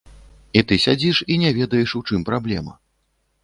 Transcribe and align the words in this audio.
І 0.61 0.63
ты 0.71 0.77
сядзіш 0.85 1.21
і 1.35 1.39
не 1.43 1.53
ведаеш, 1.59 1.95
у 2.03 2.05
чым 2.09 2.27
праблема. 2.33 2.73